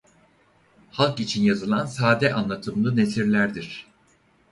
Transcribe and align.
Halk 0.91 1.19
için 1.19 1.43
yazılan 1.43 1.85
sade 1.85 2.33
anlatımlı 2.33 2.95
nesirlerdir. 2.95 3.87